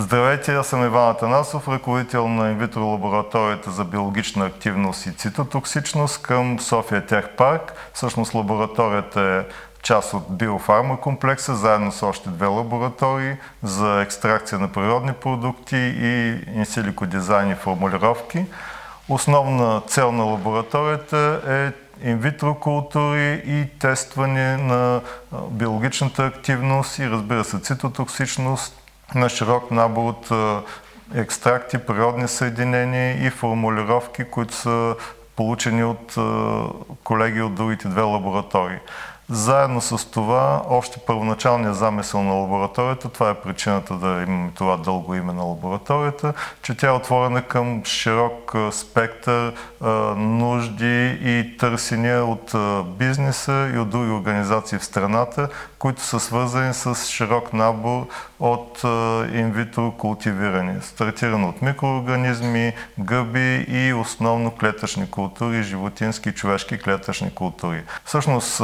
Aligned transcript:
Здравейте, 0.00 0.54
аз 0.54 0.66
съм 0.66 0.84
Иван 0.84 1.10
Атанасов, 1.10 1.68
ръководител 1.68 2.28
на 2.28 2.50
инвитро 2.50 2.86
лабораторията 2.86 3.70
за 3.70 3.84
биологична 3.84 4.46
активност 4.46 5.06
и 5.06 5.12
цитотоксичност 5.12 6.22
към 6.22 6.60
София 6.60 7.06
Тех 7.06 7.28
Парк. 7.28 7.72
Всъщност 7.94 8.34
лабораторията 8.34 9.20
е 9.20 9.52
част 9.82 10.14
от 10.14 10.36
биофармакомплекса, 10.36 11.54
заедно 11.54 11.92
с 11.92 12.02
още 12.02 12.28
две 12.28 12.46
лаборатории 12.46 13.36
за 13.62 14.00
екстракция 14.02 14.58
на 14.58 14.72
природни 14.72 15.12
продукти 15.12 15.76
и 16.00 16.40
инсилико 16.54 17.06
дизайн 17.06 17.50
и 17.50 17.54
формулировки. 17.54 18.46
Основна 19.08 19.82
цел 19.86 20.12
на 20.12 20.24
лабораторията 20.24 21.40
е 21.48 21.72
инвитро 22.08 22.54
култури 22.54 23.42
и 23.46 23.78
тестване 23.78 24.56
на 24.56 25.00
биологичната 25.50 26.26
активност 26.26 26.98
и 26.98 27.10
разбира 27.10 27.44
се 27.44 27.58
цитотоксичност 27.58 28.77
на 29.14 29.28
широк 29.28 29.70
набор 29.70 30.14
от 30.14 30.30
екстракти, 31.14 31.78
природни 31.78 32.28
съединения 32.28 33.26
и 33.26 33.30
формулировки, 33.30 34.24
които 34.24 34.54
са 34.54 34.94
получени 35.36 35.84
от 35.84 36.14
колеги 37.04 37.42
от 37.42 37.54
другите 37.54 37.88
две 37.88 38.02
лаборатории. 38.02 38.78
Заедно 39.30 39.80
с 39.80 40.10
това, 40.10 40.62
още 40.68 40.98
първоначалният 40.98 41.76
замисъл 41.76 42.22
на 42.22 42.32
лабораторията, 42.32 43.08
това 43.08 43.30
е 43.30 43.34
причината 43.34 43.94
да 43.94 44.06
имаме 44.06 44.50
това 44.54 44.76
дълго 44.76 45.14
име 45.14 45.32
на 45.32 45.42
лабораторията, 45.42 46.32
че 46.62 46.76
тя 46.76 46.88
е 46.88 46.90
отворена 46.90 47.42
към 47.42 47.84
широк 47.84 48.54
спектър 48.70 49.54
нужди 50.16 51.18
и 51.22 51.56
търсения 51.56 52.24
от 52.24 52.54
бизнеса 52.98 53.70
и 53.74 53.78
от 53.78 53.90
други 53.90 54.10
организации 54.10 54.78
в 54.78 54.84
страната, 54.84 55.48
които 55.78 56.02
са 56.02 56.20
свързани 56.20 56.74
с 56.74 56.94
широк 57.06 57.52
набор 57.52 58.06
от 58.40 58.80
инвитро 59.34 59.92
култивиране, 59.92 60.80
стартирано 60.82 61.48
от 61.48 61.62
микроорганизми, 61.62 62.72
гъби 62.98 63.66
и 63.68 63.92
основно 63.92 64.50
клетъчни 64.50 65.10
култури, 65.10 65.62
животински 65.62 66.28
и 66.28 66.34
човешки 66.34 66.78
клетъчни 66.78 67.34
култури. 67.34 67.82
Всъщност, 68.04 68.62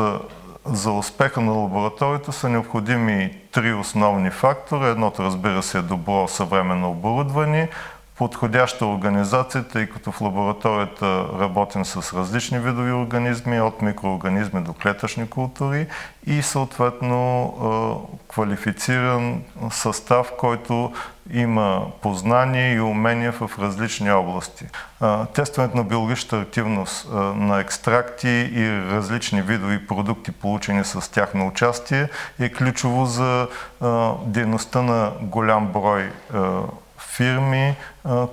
за 0.66 0.92
успеха 0.92 1.40
на 1.40 1.52
лабораторията 1.52 2.32
са 2.32 2.48
необходими 2.48 3.38
три 3.52 3.72
основни 3.72 4.30
фактора. 4.30 4.88
Едното, 4.88 5.22
разбира 5.22 5.62
се, 5.62 5.78
е 5.78 5.82
добро 5.82 6.28
съвременно 6.28 6.90
оборудване, 6.90 7.68
подходяща 8.18 8.86
организация, 8.86 9.64
тъй 9.68 9.86
като 9.86 10.12
в 10.12 10.20
лабораторията 10.20 11.26
работим 11.40 11.84
с 11.84 12.16
различни 12.18 12.58
видови 12.58 12.92
организми, 12.92 13.60
от 13.60 13.82
микроорганизми 13.82 14.60
до 14.60 14.72
клетъчни 14.72 15.30
култури 15.30 15.86
и 16.26 16.42
съответно 16.42 18.08
квалифициран 18.28 19.42
състав, 19.70 20.32
който 20.38 20.92
има 21.32 21.86
познание 22.02 22.74
и 22.74 22.80
умения 22.80 23.32
в 23.32 23.50
различни 23.58 24.12
области. 24.12 24.66
Тестването 25.34 25.76
на 25.76 25.84
биологичната 25.84 26.36
активност 26.36 27.08
на 27.34 27.60
екстракти 27.60 28.50
и 28.52 28.70
различни 28.90 29.42
видови 29.42 29.86
продукти, 29.86 30.32
получени 30.32 30.84
с 30.84 31.12
тяхно 31.12 31.46
участие, 31.46 32.08
е 32.40 32.48
ключово 32.48 33.06
за 33.06 33.48
дейността 34.26 34.82
на 34.82 35.12
голям 35.20 35.66
брой 35.66 36.12
фирми, 37.16 37.76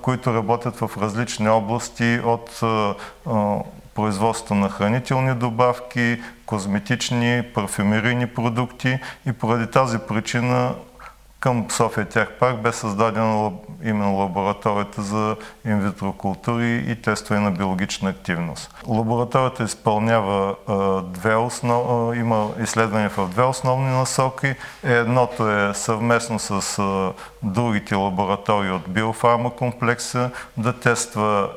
които 0.02 0.34
работят 0.34 0.76
в 0.76 0.90
различни 1.02 1.48
области 1.48 2.20
от 2.24 2.60
производство 3.94 4.54
на 4.54 4.68
хранителни 4.68 5.34
добавки, 5.34 6.22
козметични, 6.46 7.42
парфюмерийни 7.54 8.26
продукти. 8.26 8.98
И 9.26 9.32
поради 9.32 9.66
тази 9.66 9.98
причина 9.98 10.74
към 11.42 11.66
София 11.70 12.08
Тях 12.08 12.32
парк 12.40 12.60
бе 12.60 12.72
създадена 12.72 13.52
именно 13.84 14.16
лабораторията 14.16 15.02
за 15.02 15.36
инвитро 15.64 16.12
култури 16.12 16.84
и 16.88 17.02
тестове 17.02 17.40
на 17.40 17.50
биологична 17.50 18.10
активност. 18.10 18.74
Лабораторията 18.88 19.64
изпълнява 19.64 20.54
две 21.04 21.34
основ... 21.34 22.16
има 22.16 22.48
изследвания 22.62 23.10
в 23.10 23.28
две 23.28 23.42
основни 23.42 23.90
насоки. 23.90 24.54
Едното 24.82 25.50
е 25.50 25.74
съвместно 25.74 26.38
с 26.38 26.80
другите 27.42 27.94
лаборатории 27.94 28.70
от 28.70 28.88
биофармакомплекса 28.88 30.30
да 30.56 30.72
тества 30.80 31.50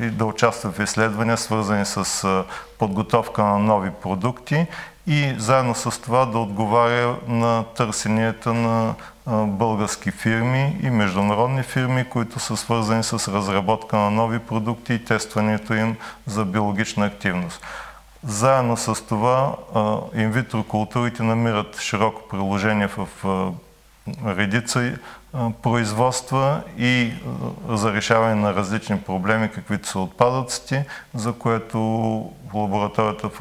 и 0.00 0.10
да 0.10 0.24
участва 0.24 0.72
в 0.72 0.80
изследвания, 0.80 1.36
свързани 1.36 1.84
с 1.84 2.44
подготовка 2.78 3.42
на 3.42 3.58
нови 3.58 3.90
продукти 3.90 4.66
и 5.06 5.34
заедно 5.38 5.74
с 5.74 6.00
това 6.02 6.26
да 6.26 6.38
отговаря 6.38 7.16
на 7.28 7.64
търсенията 7.64 8.54
на 8.54 8.94
български 9.46 10.10
фирми 10.10 10.76
и 10.82 10.90
международни 10.90 11.62
фирми, 11.62 12.04
които 12.04 12.40
са 12.40 12.56
свързани 12.56 13.04
с 13.04 13.32
разработка 13.32 13.96
на 13.96 14.10
нови 14.10 14.38
продукти 14.38 14.94
и 14.94 15.04
тестването 15.04 15.74
им 15.74 15.96
за 16.26 16.44
биологична 16.44 17.06
активност. 17.06 17.60
Заедно 18.24 18.76
с 18.76 19.06
това 19.06 19.54
инвитро 20.14 20.64
културите 20.64 21.22
намират 21.22 21.80
широко 21.80 22.28
приложение 22.28 22.88
в 22.96 23.08
редица 24.26 24.98
производства 25.62 26.62
и 26.78 27.12
за 27.68 27.92
решаване 27.92 28.34
на 28.34 28.54
различни 28.54 29.00
проблеми, 29.00 29.50
каквито 29.50 29.88
са 29.88 29.98
отпадъците, 29.98 30.86
за 31.14 31.32
което 31.32 31.78
лабораторията, 32.54 33.28
в 33.28 33.40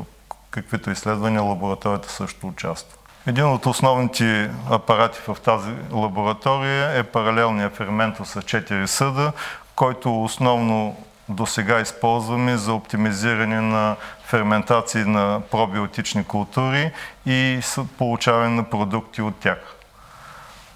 каквито 0.55 0.91
изследвания 0.91 1.41
лабораторията 1.41 2.09
също 2.11 2.47
участва. 2.47 2.97
Един 3.27 3.45
от 3.45 3.65
основните 3.65 4.51
апарати 4.69 5.19
в 5.27 5.37
тази 5.43 5.71
лаборатория 5.91 6.97
е 6.97 7.03
паралелният 7.03 7.75
ферментор 7.75 8.25
с 8.25 8.41
4 8.41 8.85
съда, 8.85 9.31
който 9.75 10.23
основно 10.23 10.97
до 11.29 11.45
сега 11.45 11.79
използваме 11.79 12.57
за 12.57 12.73
оптимизиране 12.73 13.61
на 13.61 13.95
ферментации 14.23 15.03
на 15.03 15.41
пробиотични 15.51 16.23
култури 16.23 16.91
и 17.25 17.59
получаване 17.97 18.55
на 18.55 18.69
продукти 18.69 19.21
от 19.21 19.35
тях. 19.35 19.75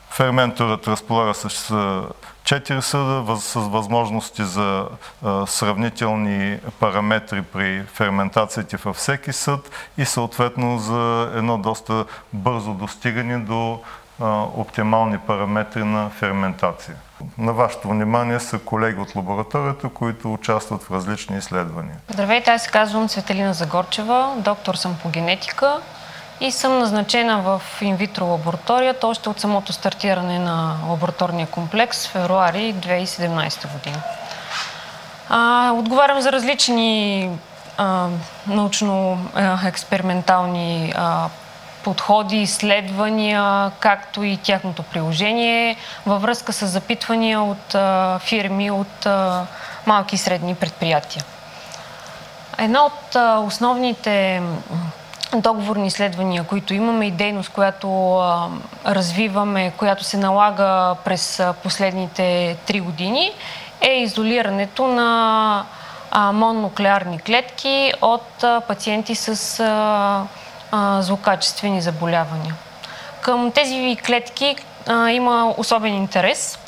Ферменторът 0.09 0.88
разполага 0.88 1.34
с 1.34 1.73
4 2.44 2.80
съда 2.80 3.38
с 3.38 3.54
възможности 3.54 4.44
за 4.44 4.88
сравнителни 5.46 6.60
параметри 6.80 7.42
при 7.42 7.84
ферментациите 7.94 8.78
във 8.78 8.96
всеки 8.96 9.34
съд 9.34 9.72
и 9.98 10.06
съответно 10.06 10.80
за 10.80 11.32
едно 11.36 11.58
доста 11.58 12.06
бързо 12.34 12.74
достигане 12.74 13.38
до 13.38 13.80
оптимални 14.56 15.18
параметри 15.18 15.84
на 15.84 16.10
ферментация. 16.10 16.96
На 17.38 17.54
вашето 17.54 17.90
внимание 17.90 18.40
са 18.40 18.60
колеги 18.60 19.00
от 19.00 19.16
лабораторията, 19.16 19.90
които 19.90 20.34
участват 20.34 20.84
в 20.84 20.92
различни 20.92 21.38
изследвания. 21.38 21.96
Здравейте, 22.10 22.52
аз 22.52 22.64
се 22.64 22.70
казвам 22.70 23.08
Цветелина 23.08 23.54
Загорчева, 23.54 24.34
доктор 24.38 24.76
съм 24.76 24.96
по 25.04 25.10
генетика 25.10 25.80
и 26.42 26.52
съм 26.52 26.80
назначена 26.80 27.42
в 27.42 27.62
инвитро 27.82 28.26
лабораторията 28.26 29.08
още 29.08 29.30
от 29.30 29.40
самото 29.40 29.74
стартиране 29.74 30.40
на 30.40 30.76
лабораторния 30.90 31.48
комплекс 31.48 32.08
в 32.08 32.12
февруари 32.12 32.74
2017 32.74 33.74
година. 33.74 34.02
А, 35.30 35.72
отговарям 35.72 36.22
за 36.22 36.32
различни 36.32 37.30
научно-експериментални 38.48 40.94
подходи, 41.84 42.38
изследвания, 42.38 43.72
както 43.80 44.24
и 44.24 44.38
тяхното 44.38 44.84
приложение 44.84 45.76
във 46.06 46.22
връзка 46.22 46.54
с 46.54 46.68
запитвания 46.68 47.42
от 47.42 47.76
а, 47.76 48.20
фирми 48.20 48.72
от 48.72 49.06
а, 49.06 49.46
малки 49.86 50.16
и 50.16 50.18
средни 50.18 50.56
предприятия. 50.56 51.24
Една 52.58 52.86
от 52.86 53.16
а, 53.16 53.40
основните 53.40 54.42
договорни 55.35 55.88
изследвания, 55.88 56.44
които 56.44 56.73
имаме 56.73 57.07
и 57.07 57.12
дейност, 57.12 57.50
която 57.50 58.17
а, 58.17 58.50
развиваме, 58.85 59.72
която 59.78 60.03
се 60.03 60.17
налага 60.17 60.95
през 61.06 61.41
последните 61.63 62.57
три 62.66 62.79
години, 62.79 63.31
е 63.81 63.90
изолирането 63.90 64.87
на 64.87 65.66
а, 66.11 66.31
мононуклеарни 66.31 67.20
клетки 67.20 67.93
от 68.02 68.43
а, 68.43 68.61
пациенти 68.61 69.16
с 69.16 69.59
а, 69.59 70.23
а, 70.72 71.02
злокачествени 71.02 71.82
заболявания. 71.82 72.55
Към 73.22 73.52
тези 73.52 73.97
клетки 74.05 74.55
а, 74.87 75.11
има 75.11 75.53
особен 75.58 75.93
интерес, 75.93 76.59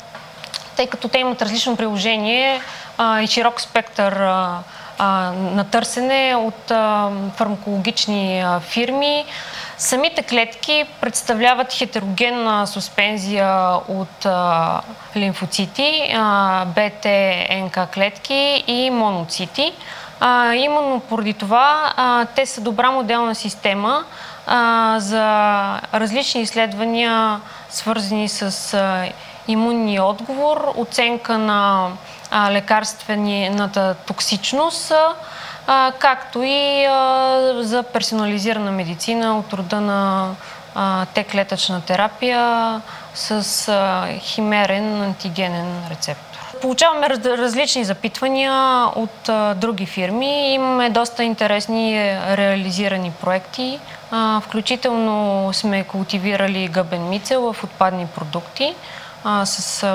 тъй 0.76 0.86
като 0.86 1.08
те 1.08 1.18
имат 1.18 1.42
различно 1.42 1.76
приложение 1.76 2.60
а, 2.98 3.22
и 3.22 3.26
широк 3.26 3.60
спектър 3.60 4.12
а, 4.12 4.58
на 4.98 5.64
търсене 5.70 6.34
от 6.36 6.68
фармакологични 7.36 8.44
фирми. 8.60 9.24
Самите 9.78 10.22
клетки 10.22 10.84
представляват 11.00 11.72
хетерогенна 11.72 12.66
суспензия 12.66 13.76
от 13.88 14.26
лимфоцити, 15.16 16.14
БТ, 16.66 17.06
НК 17.50 17.90
клетки 17.94 18.64
и 18.66 18.90
моноцити. 18.90 19.72
Именно 20.54 21.00
поради 21.08 21.34
това 21.34 21.92
те 22.34 22.46
са 22.46 22.60
добра 22.60 22.90
моделна 22.90 23.34
система 23.34 24.04
за 24.96 25.24
различни 25.94 26.40
изследвания, 26.40 27.40
свързани 27.70 28.28
с 28.28 28.76
имунния 29.48 30.04
отговор, 30.04 30.72
оценка 30.76 31.38
на 31.38 31.88
а, 32.32 32.52
лекарствената 32.52 33.94
токсичност, 34.06 34.92
а, 35.66 35.92
както 35.98 36.42
и 36.42 36.84
а, 36.84 37.54
за 37.60 37.82
персонализирана 37.82 38.70
медицина 38.70 39.38
от 39.38 39.52
рода 39.52 39.80
на 39.80 40.30
Т-клетъчна 41.14 41.80
терапия 41.80 42.80
с 43.14 43.68
а, 43.68 44.06
химерен 44.18 45.02
антигенен 45.02 45.82
рецептор. 45.90 46.60
Получаваме 46.60 47.08
раз, 47.08 47.18
различни 47.18 47.84
запитвания 47.84 48.52
от 48.96 49.28
а, 49.28 49.54
други 49.54 49.86
фирми. 49.86 50.54
Имаме 50.54 50.90
доста 50.90 51.24
интересни 51.24 51.96
реализирани 52.36 53.10
проекти. 53.10 53.80
А, 54.10 54.40
включително 54.40 55.50
сме 55.52 55.84
култивирали 55.84 56.68
гъбен 56.68 57.08
мицел 57.08 57.52
в 57.52 57.64
отпадни 57.64 58.06
продукти 58.06 58.74
с 59.44 59.86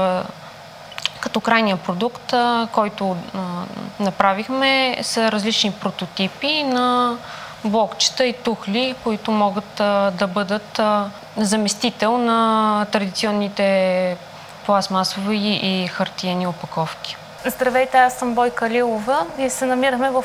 като 1.27 1.39
крайния 1.39 1.77
продукт, 1.77 2.33
който 2.71 3.15
направихме, 3.99 4.97
са 5.01 5.31
различни 5.31 5.71
прототипи 5.71 6.63
на 6.63 7.17
блокчета 7.65 8.25
и 8.25 8.33
тухли, 8.33 8.95
които 9.03 9.31
могат 9.31 9.75
да 10.17 10.27
бъдат 10.27 10.79
заместител 11.37 12.17
на 12.17 12.85
традиционните 12.91 14.17
пластмасови 14.65 15.59
и 15.63 15.87
хартиени 15.87 16.47
опаковки. 16.47 17.17
Здравейте, 17.45 17.97
аз 17.97 18.13
съм 18.13 18.33
Бойка 18.33 18.69
Лилова 18.69 19.25
и 19.37 19.49
се 19.49 19.65
намираме 19.65 20.09
в, 20.09 20.21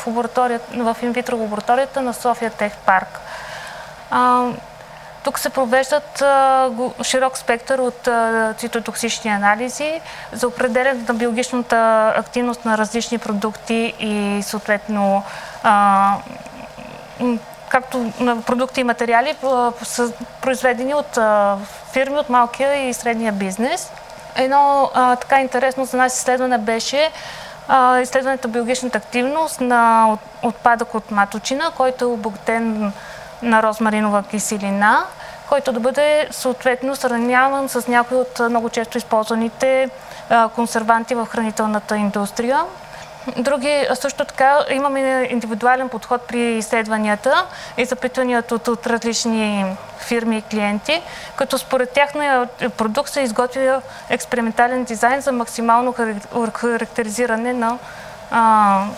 в 0.76 0.96
инвитро 1.02 1.36
лабораторията 1.36 2.02
на 2.02 2.14
София 2.14 2.50
Тех 2.50 2.76
Парк. 2.76 3.20
Тук 5.24 5.38
се 5.38 5.50
провеждат 5.50 6.22
широк 7.02 7.38
спектър 7.38 7.78
от 7.78 8.08
цитотоксични 8.56 9.30
анализи 9.30 10.00
за 10.32 10.48
определен 10.48 11.04
на 11.08 11.14
биологичната 11.14 12.12
активност 12.16 12.64
на 12.64 12.78
различни 12.78 13.18
продукти 13.18 13.94
и 14.00 14.42
съответно 14.42 15.22
както 17.68 18.12
на 18.20 18.42
продукти 18.42 18.80
и 18.80 18.84
материали, 18.84 19.34
произведени 20.40 20.94
от 20.94 21.18
фирми 21.92 22.18
от 22.18 22.28
малкия 22.28 22.88
и 22.88 22.94
средния 22.94 23.32
бизнес. 23.32 23.92
Едно 24.36 24.90
така 25.20 25.40
интересно 25.40 25.84
за 25.84 25.96
нас 25.96 26.16
изследване 26.16 26.58
беше 26.58 27.10
а, 27.68 28.00
изследването 28.00 28.48
биологичната 28.48 28.98
активност 28.98 29.60
на 29.60 30.08
отпадък 30.42 30.94
от 30.94 31.10
маточина, 31.10 31.70
който 31.76 32.04
е 32.04 32.08
обогатен 32.08 32.92
на 33.42 33.62
розмаринова 33.62 34.22
киселина, 34.22 35.04
който 35.48 35.72
да 35.72 35.80
бъде 35.80 36.28
съответно 36.30 36.96
сравняван 36.96 37.68
с 37.68 37.88
някои 37.88 38.16
от 38.16 38.40
много 38.50 38.68
често 38.68 38.98
използваните 38.98 39.90
консерванти 40.54 41.14
в 41.14 41.26
хранителната 41.26 41.96
индустрия. 41.96 42.64
Други, 43.36 43.86
също 43.94 44.24
така, 44.24 44.58
имаме 44.70 45.28
индивидуален 45.30 45.88
подход 45.88 46.22
при 46.22 46.40
изследванията 46.40 47.46
и 47.76 47.84
запитванията 47.84 48.54
от, 48.54 48.68
от 48.68 48.86
различни 48.86 49.76
фирми 49.98 50.38
и 50.38 50.42
клиенти, 50.42 51.02
като 51.36 51.58
според 51.58 51.90
тяхния 51.90 52.48
продукт 52.76 53.10
се 53.10 53.20
изготвя 53.20 53.82
експериментален 54.08 54.84
дизайн 54.84 55.20
за 55.20 55.32
максимално 55.32 55.94
характеризиране 56.54 57.52
на 57.52 57.78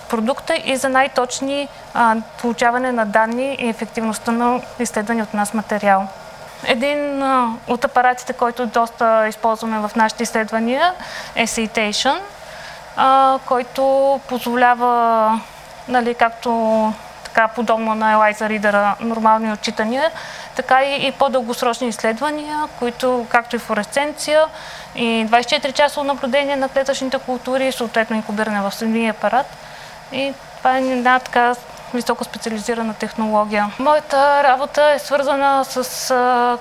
продукта 0.08 0.54
и 0.64 0.76
за 0.76 0.88
най-точни 0.88 1.68
получаване 2.40 2.92
на 2.92 3.06
данни 3.06 3.56
и 3.60 3.68
ефективността 3.68 4.32
на 4.32 4.60
изследване 4.78 5.22
от 5.22 5.34
нас 5.34 5.54
материал. 5.54 6.06
Един 6.66 7.22
от 7.66 7.84
апаратите, 7.84 8.32
който 8.32 8.66
доста 8.66 9.28
използваме 9.28 9.88
в 9.88 9.90
нашите 9.96 10.22
изследвания 10.22 10.92
е 11.34 11.46
Citation– 11.46 12.18
който 13.46 14.20
позволява, 14.28 15.40
нали, 15.88 16.14
както 16.14 16.92
така 17.24 17.48
подобно 17.48 17.94
на 17.94 18.12
Елайза 18.12 18.48
Ридера, 18.48 18.96
нормални 19.00 19.52
отчитания, 19.52 20.10
така 20.56 20.84
и, 20.84 21.06
и 21.06 21.12
по-дългосрочни 21.12 21.88
изследвания, 21.88 22.64
които, 22.78 23.26
както 23.28 23.56
и 23.56 23.58
флуоресценция, 23.58 24.44
и 24.96 25.26
24-часово 25.30 26.02
наблюдение 26.02 26.56
на 26.56 26.68
клетъчните 26.68 27.18
култури, 27.18 27.72
съответно 27.72 28.16
инкубиране 28.16 28.60
в 28.60 28.74
самия 28.74 29.10
апарат. 29.10 29.46
И 30.12 30.32
това 30.58 30.78
е 30.78 30.80
една 30.80 31.18
така 31.18 31.54
високо 31.94 32.24
специализирана 32.24 32.94
технология. 32.94 33.70
Моята 33.78 34.42
работа 34.44 34.90
е 34.90 34.98
свързана 34.98 35.64
с 35.64 36.10
а, 36.10 36.58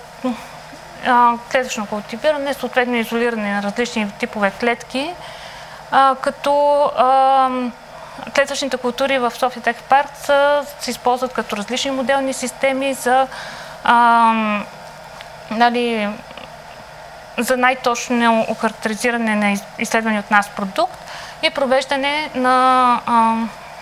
а, 1.06 1.38
клетъчно 1.52 1.88
култивиране, 1.88 2.54
съответно 2.54 2.96
изолиране 2.96 3.54
на 3.54 3.64
различни 3.64 4.12
типове 4.20 4.52
клетки, 4.60 5.14
а, 5.92 6.16
като 6.22 6.84
а, 6.98 7.50
клетъчните 8.36 8.78
култури 8.78 9.18
в 9.20 9.32
София 9.32 9.64
Тех 9.64 9.84
Парк 9.84 10.10
се 10.80 10.92
използват 10.92 11.34
като 11.34 11.58
различни 11.58 11.92
моделни 11.92 12.34
системи 12.34 12.94
за, 12.94 13.28
а, 13.84 14.34
нали, 15.52 16.10
за 17.38 17.58
най-точно 17.58 18.46
охарактеризиране 18.50 19.36
на 19.36 19.58
изследване 19.80 20.20
от 20.20 20.32
нас 20.32 20.50
продукт 20.50 21.00
и 21.44 21.50
провеждане 21.50 22.32
на 22.36 23.00
а, 23.06 23.36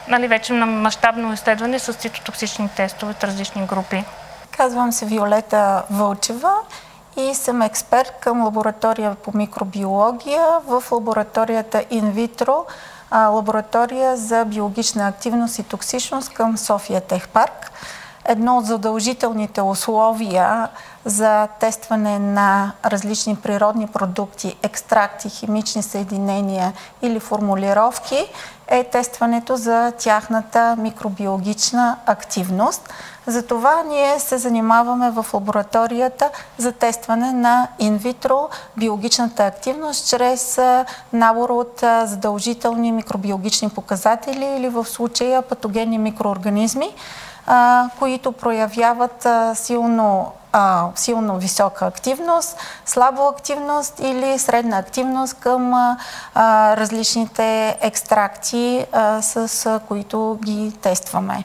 нали, 0.08 0.28
вече 0.28 0.54
на 0.54 0.66
мащабно 0.66 1.34
изследване 1.34 1.80
с 1.80 1.94
цитотоксични 1.94 2.70
тестове 2.70 3.12
от 3.12 3.24
различни 3.24 3.66
групи. 3.66 4.04
Казвам 4.52 4.92
се 4.92 5.06
Виолета 5.06 5.84
Вълчева 5.90 6.54
и 7.18 7.36
съм 7.36 7.62
експерт 7.62 8.14
към 8.20 8.44
лаборатория 8.44 9.16
по 9.16 9.32
микробиология 9.38 10.46
в 10.68 10.84
лабораторията 10.92 11.86
инвитро, 11.90 12.66
лаборатория 13.14 14.18
за 14.18 14.46
биологична 14.46 15.08
активност 15.08 15.60
и 15.60 15.64
токсичност 15.64 16.34
към 16.34 16.58
София 16.58 17.02
Техпарк. 17.02 17.72
Едно 18.26 18.58
от 18.58 18.66
задължителните 18.66 19.62
условия 19.62 20.70
за 21.06 21.48
тестване 21.48 22.20
на 22.20 22.72
различни 22.86 23.36
природни 23.36 23.88
продукти, 23.88 24.58
екстракти, 24.64 25.30
химични 25.30 25.84
съединения 25.84 26.74
или 27.02 27.20
формулировки 27.20 28.26
е 28.68 28.84
тестването 28.84 29.56
за 29.56 29.92
тяхната 29.92 30.76
микробиологична 30.80 31.98
активност. 32.06 32.94
Затова 33.28 33.84
ние 33.84 34.20
се 34.20 34.38
занимаваме 34.38 35.12
в 35.12 35.26
лабораторията 35.34 36.30
за 36.58 36.72
тестване 36.72 37.34
на 37.34 37.68
инвитро 37.80 38.50
биологичната 38.78 39.46
активност 39.46 40.10
чрез 40.10 40.60
набор 41.14 41.50
от 41.50 41.84
задължителни 42.04 42.92
микробиологични 42.92 43.70
показатели 43.70 44.46
или 44.46 44.70
в 44.70 44.86
случая 44.86 45.42
патогенни 45.42 45.98
микроорганизми, 45.98 46.90
които 48.00 48.32
проявяват 48.32 49.28
силно 49.54 50.32
а, 50.52 50.88
силно 50.96 51.38
висока 51.38 51.86
активност, 51.86 52.58
слаба 52.86 53.30
активност 53.30 54.00
или 54.00 54.40
средна 54.40 54.78
активност 54.78 55.34
към 55.34 55.74
а, 55.74 55.98
различните 56.78 57.78
екстракти, 57.82 58.86
а, 58.92 59.22
с 59.22 59.66
а, 59.66 59.80
които 59.88 60.40
ги 60.44 60.72
тестваме. 60.82 61.44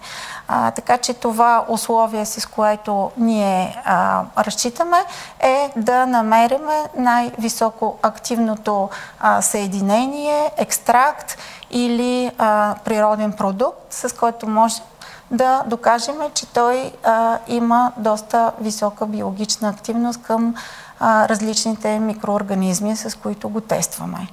А, 0.49 0.71
така 0.71 0.99
че 0.99 1.15
това 1.15 1.65
условие, 1.69 2.27
с 2.27 2.47
което 2.47 3.11
ние 3.17 3.83
а, 3.85 4.23
разчитаме, 4.39 4.99
е 5.41 5.71
да 5.77 6.07
намериме 6.07 6.85
най-високо 6.97 7.99
активното 8.03 8.89
а, 9.21 9.43
съединение, 9.43 10.51
екстракт 10.57 11.39
или 11.71 12.31
а, 12.39 12.75
природен 12.85 13.33
продукт, 13.33 13.93
с 13.93 14.17
който 14.17 14.49
може 14.49 14.83
да 15.31 15.63
докажем, 15.67 16.15
че 16.35 16.47
той 16.47 16.93
а, 17.05 17.39
има 17.47 17.93
доста 17.97 18.53
висока 18.61 19.07
биологична 19.07 19.69
активност 19.69 20.23
към 20.23 20.55
а, 21.01 21.29
различните 21.29 21.99
микроорганизми, 21.99 22.97
с 22.97 23.19
които 23.19 23.49
го 23.49 23.61
тестваме. 23.61 24.29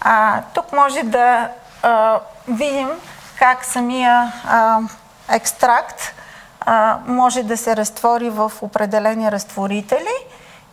А, 0.00 0.42
тук 0.54 0.72
може 0.72 1.02
да 1.02 1.48
а, 1.82 2.20
видим 2.48 2.88
как 3.38 3.64
самия 3.64 4.32
а, 4.48 4.80
екстракт 5.28 6.00
а, 6.60 6.98
може 7.06 7.42
да 7.42 7.56
се 7.56 7.76
разтвори 7.76 8.30
в 8.30 8.52
определени 8.60 9.32
разтворители 9.32 10.14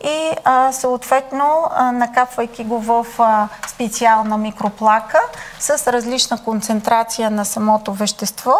и 0.04 0.30
а, 0.44 0.72
съответно, 0.72 1.70
а, 1.70 1.92
накапвайки 1.92 2.64
го 2.64 2.78
в 2.78 3.06
а, 3.18 3.48
специална 3.66 4.38
микроплака 4.38 5.20
с 5.58 5.92
различна 5.92 6.44
концентрация 6.44 7.30
на 7.30 7.44
самото 7.44 7.92
вещество, 7.92 8.56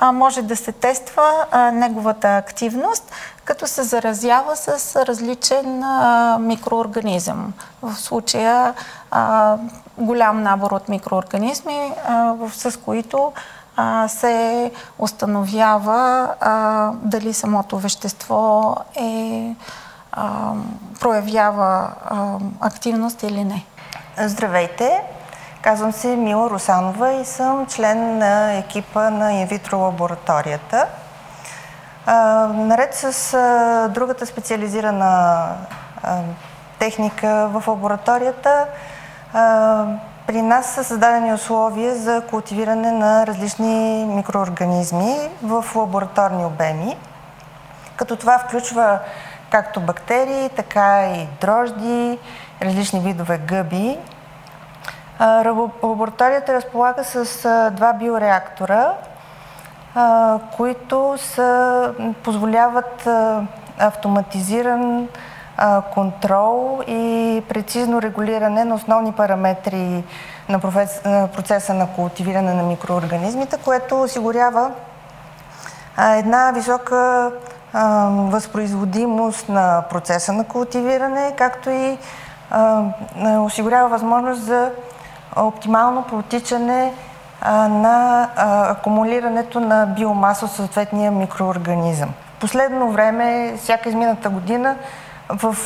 а, 0.00 0.12
може 0.12 0.42
да 0.42 0.56
се 0.56 0.72
тества 0.72 1.46
а, 1.50 1.70
неговата 1.70 2.36
активност, 2.36 3.12
като 3.44 3.66
се 3.66 3.82
заразява 3.82 4.56
с 4.56 4.96
различен 5.06 5.82
а, 5.82 6.38
микроорганизъм. 6.40 7.52
В 7.82 7.94
случая 7.94 8.74
а, 9.10 9.56
голям 9.98 10.42
набор 10.42 10.70
от 10.70 10.88
микроорганизми, 10.88 11.92
а, 12.08 12.34
с 12.52 12.80
които 12.80 13.32
а, 13.76 14.08
се 14.08 14.70
установява 14.98 16.28
а, 16.40 16.90
дали 17.02 17.34
самото 17.34 17.78
вещество 17.78 18.76
е 18.96 19.54
а, 20.12 20.52
проявява 21.00 21.90
а, 22.04 22.38
активност 22.60 23.22
или 23.22 23.44
не. 23.44 23.64
Здравейте! 24.18 25.17
Казвам 25.62 25.92
се 25.92 26.16
Мила 26.16 26.50
Русанова 26.50 27.12
и 27.12 27.24
съм 27.24 27.66
член 27.66 28.18
на 28.18 28.52
екипа 28.52 29.10
на 29.10 29.32
инвитро 29.32 29.78
лабораторията. 29.78 30.86
Наред 32.54 32.94
с 32.94 33.32
другата 33.94 34.26
специализирана 34.26 35.48
техника 36.78 37.48
в 37.52 37.68
лабораторията, 37.68 38.66
при 40.26 40.42
нас 40.42 40.66
са 40.66 40.84
създадени 40.84 41.32
условия 41.32 41.94
за 41.94 42.22
култивиране 42.30 42.92
на 42.92 43.26
различни 43.26 44.04
микроорганизми 44.04 45.16
в 45.42 45.64
лабораторни 45.74 46.44
обеми, 46.44 46.96
като 47.96 48.16
това 48.16 48.38
включва 48.38 48.98
както 49.50 49.80
бактерии, 49.80 50.48
така 50.48 51.06
и 51.06 51.28
дрожди, 51.40 52.18
различни 52.62 53.00
видове 53.00 53.38
гъби. 53.38 53.98
Лабораторията 55.20 56.54
разполага 56.54 57.04
с 57.04 57.24
два 57.72 57.92
биореактора, 57.92 58.92
които 60.56 61.14
са, 61.18 61.92
позволяват 62.24 63.08
автоматизиран 63.78 65.08
контрол 65.94 66.82
и 66.88 67.42
прецизно 67.48 68.02
регулиране 68.02 68.64
на 68.64 68.74
основни 68.74 69.12
параметри 69.12 70.04
на 70.48 70.60
процеса 71.34 71.74
на 71.74 71.86
култивиране 71.86 72.54
на 72.54 72.62
микроорганизмите, 72.62 73.56
което 73.64 74.02
осигурява 74.02 74.70
една 75.98 76.52
висока 76.54 77.30
възпроизводимост 78.08 79.48
на 79.48 79.82
процеса 79.90 80.32
на 80.32 80.44
култивиране, 80.44 81.34
както 81.36 81.70
и 81.70 81.98
осигурява 83.24 83.88
възможност 83.88 84.42
за 84.42 84.70
оптимално 85.36 86.02
протичане 86.02 86.94
на 87.68 88.28
акумулирането 88.70 89.60
на 89.60 89.86
биомаса 89.86 90.44
от 90.44 90.52
съответния 90.52 91.12
микроорганизъм. 91.12 92.10
Последно 92.40 92.92
време, 92.92 93.54
всяка 93.58 93.88
измината 93.88 94.30
година, 94.30 94.76
в 95.28 95.56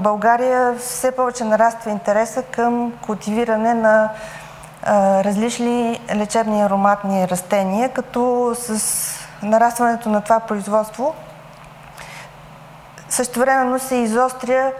България 0.00 0.74
все 0.78 1.12
повече 1.12 1.44
нараства 1.44 1.90
интереса 1.90 2.42
към 2.42 2.92
култивиране 3.06 3.74
на 3.74 4.08
различни 5.24 6.00
лечебни 6.14 6.62
ароматни 6.62 7.28
растения, 7.28 7.88
като 7.88 8.52
с 8.54 9.28
нарастването 9.42 10.08
на 10.08 10.20
това 10.20 10.40
производство 10.40 11.14
същевременно 13.08 13.78
се 13.78 13.94
изостря 13.94 14.72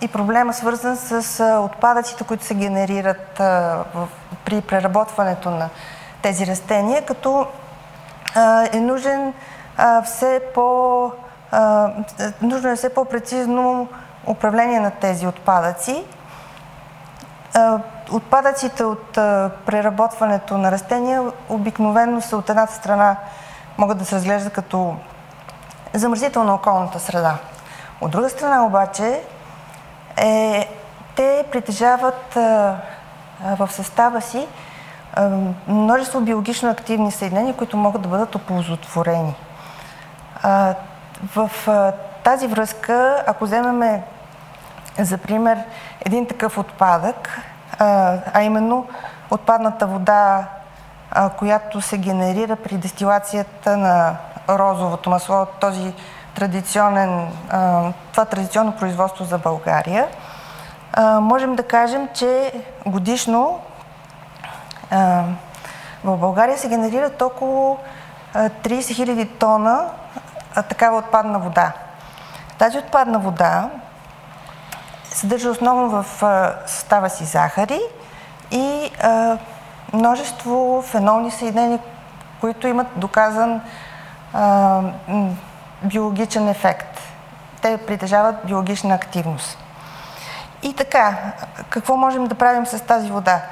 и 0.00 0.08
проблема 0.08 0.52
свързан 0.52 0.96
с 0.96 1.44
отпадъците, 1.44 2.24
които 2.24 2.44
се 2.44 2.54
генерират 2.54 3.34
при 4.44 4.60
преработването 4.60 5.50
на 5.50 5.68
тези 6.22 6.46
растения, 6.46 7.04
като 7.04 7.46
е 8.72 8.80
нужен 8.80 9.34
все 10.04 10.40
по 10.54 11.12
нужно 12.42 12.70
е 12.70 12.76
все 12.76 12.94
по-прецизно 12.94 13.88
управление 14.26 14.80
на 14.80 14.90
тези 14.90 15.26
отпадъци. 15.26 16.04
Отпадъците 18.10 18.84
от 18.84 19.12
преработването 19.66 20.58
на 20.58 20.70
растения 20.70 21.22
обикновено 21.48 22.20
са 22.20 22.36
от 22.36 22.50
едната 22.50 22.72
страна 22.72 23.16
могат 23.78 23.98
да 23.98 24.04
се 24.04 24.16
разглеждат 24.16 24.52
като 24.52 24.96
замърсител 25.94 26.44
на 26.44 26.54
околната 26.54 27.00
среда. 27.00 27.34
От 28.00 28.10
друга 28.10 28.28
страна 28.28 28.64
обаче 28.64 29.22
е, 30.16 30.68
те 31.16 31.44
притежават 31.52 32.36
а, 32.36 32.76
в 33.58 33.72
състава 33.72 34.20
си 34.20 34.46
а, 35.12 35.30
множество 35.68 36.20
биологично 36.20 36.70
активни 36.70 37.10
съединения, 37.10 37.54
които 37.54 37.76
могат 37.76 38.02
да 38.02 38.08
бъдат 38.08 38.34
оползотворени. 38.34 39.34
А, 40.42 40.74
в 41.34 41.50
а, 41.68 41.92
тази 42.24 42.46
връзка, 42.46 43.24
ако 43.26 43.44
вземем 43.44 44.02
за 44.98 45.18
пример 45.18 45.58
един 46.04 46.26
такъв 46.26 46.58
отпадък, 46.58 47.40
а, 47.78 48.18
а 48.34 48.42
именно 48.42 48.86
отпадната 49.30 49.86
вода, 49.86 50.46
а, 51.10 51.30
която 51.30 51.80
се 51.80 51.98
генерира 51.98 52.56
при 52.56 52.76
дестилацията 52.76 53.76
на 53.76 54.16
розовото 54.48 55.10
масло, 55.10 55.46
този 55.60 55.94
традиционен, 56.36 57.28
това 58.12 58.24
традиционно 58.24 58.72
производство 58.72 59.24
за 59.24 59.38
България, 59.38 60.08
можем 61.20 61.56
да 61.56 61.62
кажем, 61.62 62.08
че 62.14 62.52
годишно 62.86 63.60
в 66.04 66.16
България 66.16 66.58
се 66.58 66.68
генерират 66.68 67.22
около 67.22 67.78
30 68.34 68.54
000 68.64 69.28
тона 69.38 69.84
такава 70.68 70.98
отпадна 70.98 71.38
вода. 71.38 71.72
Тази 72.58 72.78
отпадна 72.78 73.18
вода 73.18 73.70
съдържа 75.04 75.50
основно 75.50 75.88
в 75.88 76.06
състава 76.66 77.08
си 77.08 77.24
захари 77.24 77.80
и 78.50 78.90
множество 79.92 80.82
фенолни 80.82 81.30
съединения, 81.30 81.78
които 82.40 82.68
имат 82.68 82.86
доказан 82.96 83.60
биологичен 85.88 86.48
ефект. 86.48 87.00
Те 87.62 87.76
притежават 87.76 88.36
биологична 88.44 88.94
активност. 88.94 89.58
И 90.62 90.72
така, 90.72 91.16
какво 91.70 91.96
можем 91.96 92.26
да 92.26 92.34
правим 92.34 92.66
с 92.66 92.80
тази 92.80 93.10
вода? 93.10 93.42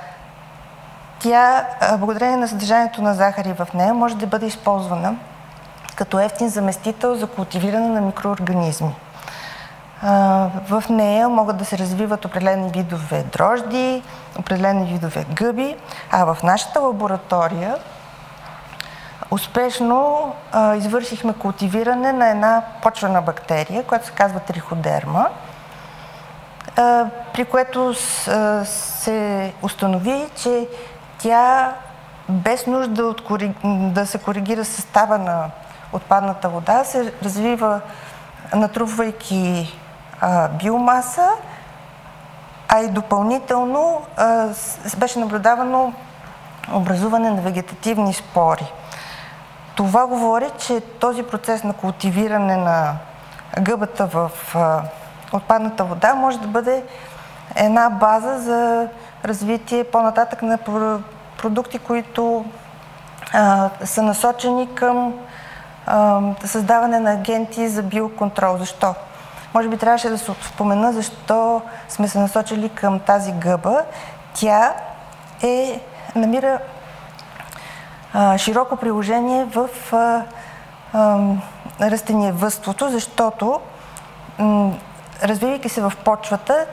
Тя, 1.19 1.67
благодарение 1.99 2.37
на 2.37 2.49
съдържанието 2.49 3.03
на 3.03 3.15
захари 3.15 3.53
в 3.53 3.69
нея, 3.75 3.95
може 3.95 4.17
да 4.17 4.27
бъде 4.27 4.47
използвана 4.47 5.17
като 5.97 6.19
ефтин 6.19 6.49
заместител 6.49 7.15
за 7.15 7.27
култивиране 7.27 7.89
на 7.89 8.01
микроорганизми. 8.01 8.95
В 10.69 10.85
нея 10.91 11.29
могат 11.29 11.57
да 11.57 11.65
се 11.65 11.79
развиват 11.79 12.25
определени 12.25 12.71
видове 12.71 13.23
дрожди, 13.23 14.03
определени 14.39 14.93
видове 14.93 15.25
гъби, 15.35 15.77
а 16.11 16.25
в 16.25 16.43
нашата 16.43 16.81
лаборатория 16.81 17.77
успешно 19.31 20.33
а, 20.53 20.75
извършихме 20.77 21.33
култивиране 21.33 22.13
на 22.13 22.29
една 22.29 22.63
почвена 22.83 23.23
бактерия, 23.23 23.83
която 23.83 24.07
се 24.07 24.13
казва 24.13 24.41
триходерма, 24.41 25.29
а, 26.77 27.07
при 27.33 27.45
което 27.45 27.95
с, 27.95 28.29
а, 28.29 28.65
се 28.65 29.53
установи, 29.63 30.27
че 30.37 30.69
тя 31.19 31.73
без 32.29 32.67
нужда 32.67 33.05
от 33.05 33.25
кори... 33.25 33.53
да 33.65 34.07
се 34.07 34.19
коригира 34.19 34.65
състава 34.65 35.19
на 35.19 35.51
отпадната 35.93 36.49
вода, 36.49 36.85
се 36.85 37.13
развива 37.25 37.81
натрупвайки 38.55 39.79
а, 40.21 40.49
биомаса, 40.49 41.29
а 42.69 42.81
и 42.81 42.89
допълнително 42.89 44.03
а, 44.17 44.49
беше 44.97 45.19
наблюдавано 45.19 45.93
образуване 46.73 47.31
на 47.31 47.43
вегетативни 47.43 48.15
спори. 48.15 48.73
Това 49.75 50.07
говори, 50.07 50.51
че 50.59 50.81
този 50.81 51.23
процес 51.23 51.65
на 51.65 51.73
култивиране 51.73 52.57
на 52.57 52.97
гъбата 53.61 54.07
в 54.07 54.31
отпадната 55.33 55.85
вода 55.85 56.15
може 56.15 56.39
да 56.39 56.49
бъде 56.49 56.85
една 57.57 57.91
база 57.91 58.39
за 58.39 58.89
развитие 59.25 59.85
по-нататък 59.85 60.43
на 60.43 60.59
продукти, 61.39 61.79
които 61.79 62.45
а, 63.33 63.71
са 63.85 64.03
насочени 64.03 64.75
към 64.75 65.15
а, 65.87 66.21
създаване 66.45 67.01
на 67.01 67.13
агенти 67.13 67.69
за 67.69 67.83
биоконтрол. 67.83 68.57
Защо? 68.57 68.95
Може 69.55 69.69
би 69.69 69.77
трябваше 69.77 70.09
да 70.09 70.19
се 70.19 70.33
спомена 70.43 70.93
защо 70.93 71.63
сме 71.89 72.09
се 72.09 72.19
насочили 72.19 72.69
към 72.69 73.01
тази 73.01 73.33
гъба. 73.33 73.83
Тя 74.35 74.75
е, 75.43 75.81
намира 76.17 76.59
широко 78.37 78.77
приложение 78.77 79.45
в 79.45 79.69
растениевъдството, 81.81 82.89
защото 82.89 83.61
развивайки 85.23 85.69
се 85.69 85.83
в 85.83 85.93
почвата, 86.05 86.67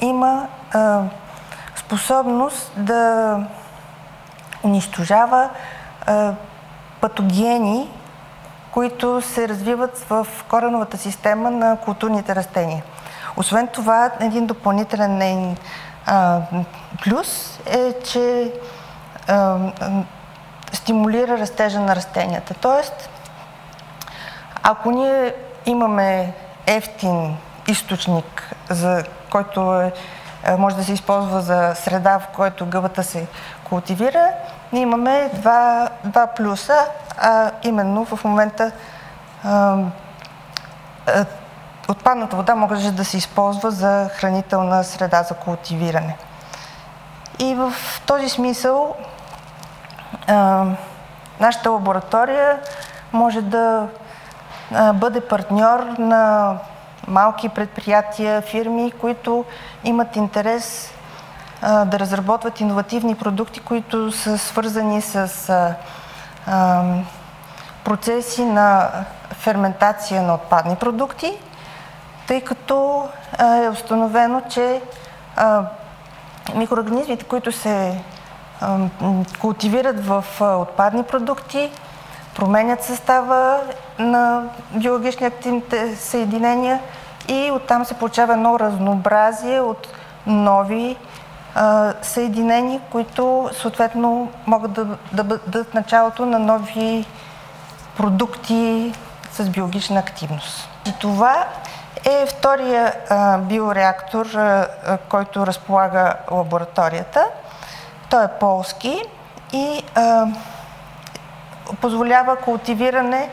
има 0.00 0.46
способност 1.76 2.72
да 2.76 3.36
унищожава 4.62 5.48
патогени, 7.00 7.90
които 8.70 9.22
се 9.22 9.48
развиват 9.48 9.98
в 9.98 10.26
кореновата 10.48 10.98
система 10.98 11.50
на 11.50 11.76
културните 11.76 12.34
растения. 12.34 12.82
Освен 13.36 13.68
това, 13.68 14.10
един 14.20 14.46
допълнителен 14.46 15.56
плюс 17.04 17.60
е, 17.66 17.92
че 18.04 18.52
стимулира 20.90 21.38
растежа 21.38 21.80
на 21.80 21.96
растенията. 21.96 22.54
Тоест, 22.54 23.10
ако 24.62 24.90
ние 24.90 25.34
имаме 25.66 26.34
ефтин 26.66 27.36
източник, 27.68 28.54
за 28.70 29.04
който 29.30 29.80
е, 29.80 29.92
може 30.58 30.76
да 30.76 30.84
се 30.84 30.92
използва 30.92 31.40
за 31.40 31.72
среда, 31.74 32.18
в 32.18 32.26
който 32.36 32.66
гъбата 32.66 33.02
се 33.02 33.26
култивира, 33.64 34.30
ние 34.72 34.82
имаме 34.82 35.30
два, 35.34 35.88
два 36.04 36.26
плюса, 36.26 36.86
а 37.18 37.50
именно 37.62 38.04
в 38.04 38.24
момента 38.24 38.72
а, 39.44 39.78
а, 41.06 41.24
отпадната 41.88 42.36
вода 42.36 42.54
може 42.54 42.90
да 42.90 43.04
се 43.04 43.16
използва 43.16 43.70
за 43.70 44.10
хранителна 44.14 44.84
среда 44.84 45.22
за 45.22 45.34
култивиране. 45.34 46.16
И 47.38 47.54
в 47.54 47.72
този 48.06 48.28
смисъл 48.28 48.96
нашата 51.40 51.70
лаборатория 51.70 52.58
може 53.12 53.42
да 53.42 53.86
бъде 54.94 55.20
партньор 55.20 55.80
на 55.98 56.54
малки 57.08 57.48
предприятия, 57.48 58.42
фирми, 58.42 58.92
които 59.00 59.44
имат 59.84 60.16
интерес 60.16 60.94
да 61.62 61.98
разработват 61.98 62.60
иновативни 62.60 63.14
продукти, 63.14 63.60
които 63.60 64.12
са 64.12 64.38
свързани 64.38 65.02
с 65.02 65.74
процеси 67.84 68.44
на 68.44 68.90
ферментация 69.30 70.22
на 70.22 70.34
отпадни 70.34 70.76
продукти, 70.76 71.32
тъй 72.26 72.40
като 72.40 73.08
е 73.64 73.68
установено, 73.68 74.42
че 74.48 74.80
микроорганизмите, 76.54 77.24
които 77.24 77.52
се 77.52 78.00
култивират 79.40 80.06
в 80.06 80.24
отпадни 80.40 81.02
продукти, 81.02 81.70
променят 82.34 82.84
състава 82.84 83.60
на 83.98 84.42
биологични 84.70 85.26
активните 85.26 85.96
съединения 85.96 86.80
и 87.28 87.50
оттам 87.50 87.84
се 87.84 87.94
получава 87.94 88.32
едно 88.32 88.58
разнообразие 88.58 89.60
от 89.60 89.88
нови 90.26 90.96
съединения, 92.02 92.80
които 92.90 93.50
съответно 93.52 94.30
могат 94.46 94.72
да, 94.72 94.86
да 95.12 95.24
бъдат 95.24 95.74
началото 95.74 96.26
на 96.26 96.38
нови 96.38 97.06
продукти 97.96 98.92
с 99.32 99.48
биологична 99.48 100.00
активност. 100.00 100.68
И 100.86 100.92
това 101.00 101.44
е 102.04 102.26
втория 102.26 102.94
биореактор, 103.38 104.26
който 105.08 105.46
разполага 105.46 106.14
лабораторията. 106.30 107.26
Той 108.10 108.24
е 108.24 108.28
полски 108.28 109.02
и 109.52 109.82
а, 109.94 110.26
позволява 111.80 112.36
култивиране 112.36 113.30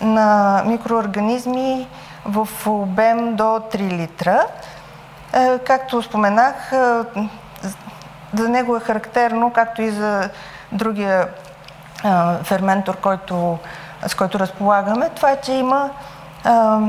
на 0.00 0.62
микроорганизми 0.66 1.88
в 2.24 2.48
обем 2.66 3.36
до 3.36 3.44
3 3.44 3.90
литра. 3.90 4.46
А, 5.32 5.58
както 5.58 6.02
споменах, 6.02 6.72
а, 6.72 7.04
за 8.34 8.48
него 8.48 8.76
е 8.76 8.80
характерно, 8.80 9.52
както 9.52 9.82
и 9.82 9.90
за 9.90 10.30
другия 10.72 11.28
а, 12.04 12.34
ферментор, 12.44 12.96
който, 12.96 13.58
с 14.06 14.14
който 14.14 14.38
разполагаме, 14.38 15.10
това 15.14 15.30
е, 15.30 15.40
че 15.40 15.52
има 15.52 15.90
а, 16.44 16.80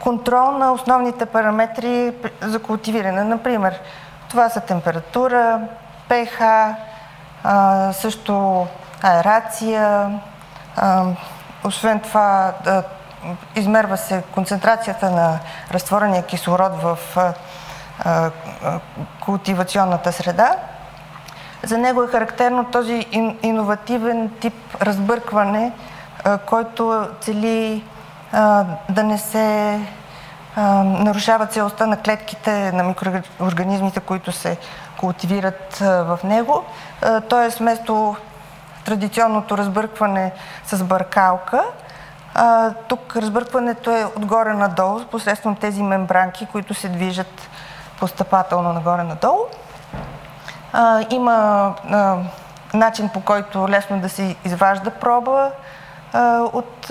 контрол 0.00 0.50
на 0.50 0.72
основните 0.72 1.26
параметри 1.26 2.12
за 2.40 2.58
култивиране. 2.58 3.24
Например, 3.24 3.80
това 4.28 4.48
са 4.48 4.60
температура, 4.60 5.60
pH, 6.08 6.74
също 7.92 8.66
аерация, 9.02 10.10
освен 11.64 12.00
това 12.00 12.52
измерва 13.56 13.96
се 13.96 14.22
концентрацията 14.34 15.10
на 15.10 15.38
разтворения 15.70 16.22
кислород 16.22 16.72
в 16.82 16.98
култивационната 19.20 20.12
среда. 20.12 20.56
За 21.62 21.78
него 21.78 22.02
е 22.02 22.06
характерно 22.06 22.64
този 22.64 23.06
иновативен 23.42 24.30
тип 24.40 24.54
разбъркване, 24.82 25.72
който 26.46 27.08
цели 27.20 27.84
да 28.88 29.02
не 29.04 29.18
се 29.18 29.80
нарушава 30.84 31.46
целостта 31.46 31.86
на 31.86 31.96
клетките 31.96 32.72
на 32.72 32.82
микроорганизмите, 32.82 34.00
които 34.00 34.32
се 34.32 34.56
култивират 34.96 35.76
в 35.80 36.18
него. 36.24 36.64
Тоест, 37.28 37.58
вместо 37.58 38.16
традиционното 38.84 39.58
разбъркване 39.58 40.32
с 40.64 40.84
бъркалка, 40.84 41.62
тук 42.88 43.16
разбъркването 43.16 43.90
е 43.90 44.06
отгоре 44.16 44.54
надолу, 44.54 45.04
посредством 45.04 45.56
тези 45.56 45.82
мембранки, 45.82 46.46
които 46.52 46.74
се 46.74 46.88
движат 46.88 47.48
постъпателно 48.00 48.72
нагоре-надолу. 48.72 49.40
Има 51.10 51.74
начин 52.74 53.08
по 53.08 53.20
който 53.20 53.68
лесно 53.68 54.00
да 54.00 54.08
се 54.08 54.36
изважда 54.44 54.90
проба 54.90 55.50
от 56.52 56.90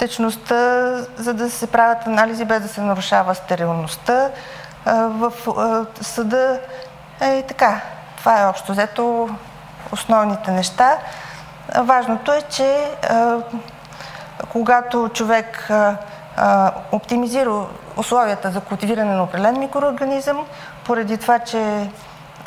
течността, 0.00 0.92
за 1.16 1.34
да 1.34 1.50
се 1.50 1.66
правят 1.66 2.06
анализи 2.06 2.44
без 2.44 2.62
да 2.62 2.68
се 2.68 2.80
нарушава 2.80 3.34
стерилността. 3.34 4.30
В 4.86 5.32
съда 6.00 6.60
е 7.20 7.42
така. 7.42 7.80
Това 8.18 8.40
е 8.40 8.46
общо 8.46 8.72
взето 8.72 9.28
основните 9.92 10.50
неща. 10.50 10.98
Важното 11.76 12.32
е, 12.32 12.42
че 12.42 12.90
когато 14.48 15.08
човек 15.08 15.70
оптимизира 16.92 17.66
условията 17.96 18.50
за 18.50 18.60
култивиране 18.60 19.14
на 19.14 19.22
определен 19.22 19.58
микроорганизъм, 19.58 20.46
поради 20.86 21.18
това, 21.18 21.38
че 21.38 21.90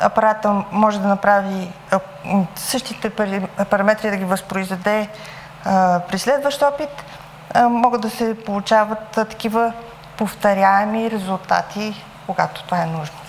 апарата 0.00 0.64
може 0.72 1.00
да 1.00 1.08
направи 1.08 1.72
същите 2.56 3.10
параметри 3.70 4.10
да 4.10 4.16
ги 4.16 4.24
възпроизведе 4.24 5.08
при 6.08 6.18
следващ 6.18 6.62
опит, 6.62 7.04
могат 7.70 8.00
да 8.00 8.10
се 8.10 8.44
получават 8.44 8.98
такива 9.12 9.72
повторяеми 10.18 11.10
резултати, 11.10 12.04
когато 12.26 12.64
това 12.64 12.82
е 12.82 12.86
нужно. 12.86 13.23